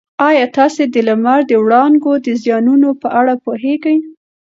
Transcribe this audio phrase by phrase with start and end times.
[0.29, 3.97] ایا تاسي د لمر د وړانګو د زیانونو په اړه پوهېږئ؟